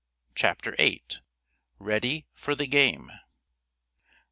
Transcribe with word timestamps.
CHAPTER 0.33 0.71
VIII. 0.79 1.03
READY 1.77 2.25
FOR 2.33 2.55
THE 2.55 2.65
GAME. 2.65 3.11